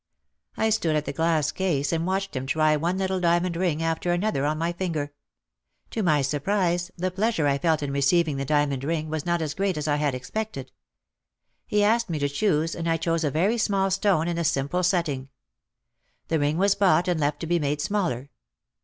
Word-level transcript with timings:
I 0.57 0.71
stood 0.71 0.95
at 0.95 1.05
the 1.05 1.13
glass 1.13 1.51
case 1.51 1.91
and 1.93 2.07
watched 2.07 2.35
him 2.35 2.47
try 2.47 2.75
one 2.75 2.97
little 2.97 3.19
diamond 3.19 3.55
ring 3.55 3.83
after 3.83 4.11
another 4.11 4.47
on 4.47 4.57
my 4.57 4.73
finger. 4.73 5.13
To 5.91 6.01
my 6.01 6.23
sur 6.23 6.39
prise 6.39 6.89
the 6.97 7.11
pleasure 7.11 7.45
I 7.45 7.59
felt 7.59 7.83
in 7.83 7.91
receiving 7.91 8.37
the 8.37 8.43
diamond 8.43 8.83
ring 8.83 9.09
was 9.11 9.27
not 9.27 9.43
as 9.43 9.53
great 9.53 9.77
as 9.77 9.87
I 9.87 9.97
had 9.97 10.15
expected. 10.15 10.71
He 11.67 11.83
asked 11.83 12.09
me 12.09 12.17
to 12.17 12.27
choose 12.29 12.73
and 12.73 12.89
I 12.89 12.97
chose 12.97 13.23
a 13.23 13.29
very 13.29 13.59
small 13.59 13.91
stone 13.91 14.27
in 14.27 14.39
a 14.39 14.43
simple 14.43 14.81
setting. 14.81 15.29
The 16.29 16.39
ring 16.39 16.57
was 16.57 16.73
bought 16.73 17.07
and 17.07 17.19
left 17.19 17.39
to 17.41 17.45
be 17.45 17.59
made 17.59 17.79
smaller. 17.79 18.31